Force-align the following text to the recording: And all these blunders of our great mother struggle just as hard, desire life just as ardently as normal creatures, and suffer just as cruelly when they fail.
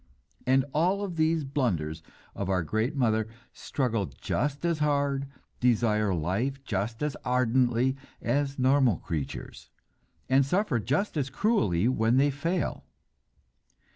And 0.47 0.65
all 0.73 1.07
these 1.07 1.43
blunders 1.43 2.01
of 2.33 2.49
our 2.49 2.63
great 2.63 2.95
mother 2.95 3.27
struggle 3.53 4.07
just 4.07 4.65
as 4.65 4.79
hard, 4.79 5.27
desire 5.59 6.11
life 6.11 6.63
just 6.63 7.03
as 7.03 7.15
ardently 7.23 7.95
as 8.19 8.57
normal 8.57 8.97
creatures, 8.97 9.69
and 10.27 10.43
suffer 10.43 10.79
just 10.79 11.17
as 11.17 11.29
cruelly 11.29 11.87
when 11.87 12.17
they 12.17 12.31
fail. 12.31 12.83